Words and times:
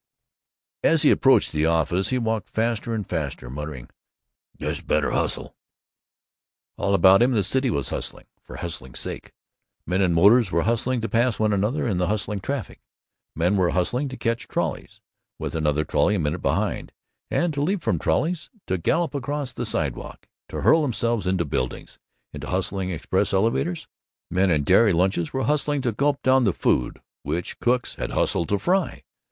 As 0.83 1.03
he 1.03 1.11
approached 1.11 1.51
the 1.51 1.67
office 1.67 2.07
he 2.09 2.17
walked 2.17 2.49
faster 2.49 2.95
and 2.95 3.07
faster, 3.07 3.51
muttering, 3.51 3.87
"Guess 4.57 4.81
better 4.81 5.11
hustle." 5.11 5.55
All 6.75 6.95
about 6.95 7.21
him 7.21 7.33
the 7.33 7.43
city 7.43 7.69
was 7.69 7.91
hustling, 7.91 8.25
for 8.41 8.55
hustling's 8.55 8.97
sake. 8.99 9.31
Men 9.85 10.01
in 10.01 10.11
motors 10.13 10.51
were 10.51 10.63
hustling 10.63 11.01
to 11.01 11.07
pass 11.07 11.37
one 11.37 11.53
another 11.53 11.85
in 11.87 11.97
the 11.97 12.07
hustling 12.07 12.39
traffic. 12.39 12.79
Men 13.35 13.57
were 13.57 13.69
hustling 13.69 14.07
to 14.09 14.17
catch 14.17 14.47
trolleys, 14.47 15.01
with 15.37 15.53
another 15.53 15.83
trolley 15.85 16.15
a 16.15 16.19
minute 16.19 16.41
behind, 16.41 16.91
and 17.29 17.53
to 17.53 17.61
leap 17.61 17.83
from 17.83 17.99
the 17.99 18.03
trolleys, 18.03 18.49
to 18.65 18.79
gallop 18.79 19.13
across 19.13 19.53
the 19.53 19.67
sidewalk, 19.67 20.27
to 20.49 20.61
hurl 20.61 20.81
themselves 20.81 21.27
into 21.27 21.45
buildings, 21.45 21.99
into 22.33 22.47
hustling 22.47 22.89
express 22.89 23.33
elevators. 23.33 23.87
Men 24.31 24.49
in 24.49 24.63
dairy 24.63 24.93
lunches 24.93 25.31
were 25.31 25.43
hustling 25.43 25.79
to 25.81 25.91
gulp 25.91 26.23
down 26.23 26.43
the 26.43 26.53
food 26.53 27.03
which 27.21 27.59
cooks 27.59 27.93
had 27.97 28.09
hustled 28.13 28.49
to 28.49 28.57
fry. 28.57 29.03